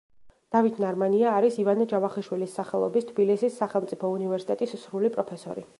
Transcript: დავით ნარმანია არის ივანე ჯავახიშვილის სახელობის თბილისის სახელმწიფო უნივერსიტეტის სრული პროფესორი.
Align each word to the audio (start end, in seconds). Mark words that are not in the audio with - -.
დავით 0.53 0.79
ნარმანია 0.83 1.33
არის 1.41 1.59
ივანე 1.63 1.87
ჯავახიშვილის 1.93 2.57
სახელობის 2.61 3.09
თბილისის 3.11 3.61
სახელმწიფო 3.65 4.13
უნივერსიტეტის 4.19 4.77
სრული 4.87 5.17
პროფესორი. 5.19 5.67